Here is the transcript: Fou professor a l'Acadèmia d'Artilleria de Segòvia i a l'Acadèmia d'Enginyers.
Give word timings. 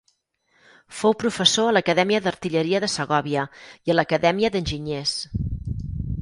Fou 1.01 1.13
professor 1.23 1.67
a 1.71 1.75
l'Acadèmia 1.77 2.21
d'Artilleria 2.27 2.81
de 2.85 2.89
Segòvia 2.95 3.45
i 3.91 3.95
a 3.95 3.97
l'Acadèmia 3.99 4.53
d'Enginyers. 4.57 5.15